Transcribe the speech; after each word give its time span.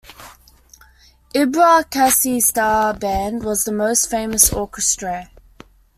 Ibra 1.35 1.87
Kasse's 1.87 2.47
Star 2.47 2.95
Band 2.95 3.43
was 3.43 3.65
the 3.65 3.71
most 3.71 4.09
famous 4.09 4.51
orchestre. 4.51 5.27